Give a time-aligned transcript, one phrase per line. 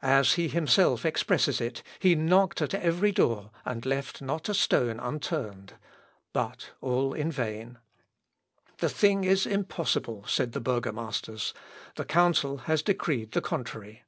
[0.00, 4.98] As he himself expresses it, he knocked at every door, and left not a stone
[4.98, 5.74] unturned,
[6.32, 7.76] but all in vain!
[8.78, 11.52] "The thing is impossible," said the burgomasters;
[11.96, 14.04] "the Council has decreed the contrary."